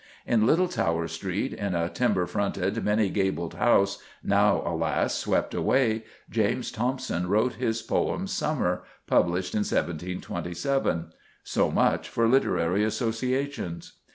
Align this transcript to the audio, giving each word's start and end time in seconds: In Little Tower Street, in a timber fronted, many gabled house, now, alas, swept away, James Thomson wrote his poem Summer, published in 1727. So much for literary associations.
In 0.25 0.47
Little 0.47 0.67
Tower 0.67 1.07
Street, 1.07 1.53
in 1.53 1.75
a 1.75 1.87
timber 1.87 2.25
fronted, 2.25 2.83
many 2.83 3.11
gabled 3.11 3.53
house, 3.53 4.01
now, 4.23 4.63
alas, 4.65 5.13
swept 5.13 5.53
away, 5.53 6.05
James 6.27 6.71
Thomson 6.71 7.27
wrote 7.27 7.53
his 7.57 7.83
poem 7.83 8.25
Summer, 8.25 8.81
published 9.05 9.53
in 9.53 9.59
1727. 9.59 11.13
So 11.43 11.69
much 11.69 12.09
for 12.09 12.27
literary 12.27 12.83
associations. 12.83 13.93